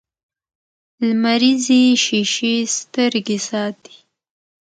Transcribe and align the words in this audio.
لمریزې 1.07 1.81
شیشې 2.03 2.55
سترګې 2.77 3.37
ساتي 3.49 3.95